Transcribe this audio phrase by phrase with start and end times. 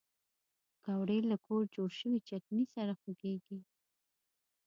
[0.81, 3.59] پکورې له کور جوړ شوي چټني سره خوږېږي